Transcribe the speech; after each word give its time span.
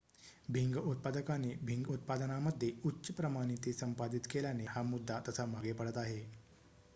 भिंग 0.49 0.75
उत्पादकांनी 0.79 1.51
भिंग 1.63 1.89
उत्पादनामध्ये 1.89 2.71
उच्च 2.85 3.11
प्रमाणिते 3.15 3.73
संपादित 3.73 4.27
केल्याने 4.31 4.65
हा 4.69 4.83
मुद्दा 4.85 5.19
तसा 5.27 5.45
मागे 5.47 5.73
पडत 5.73 5.97
आहे 5.97 6.21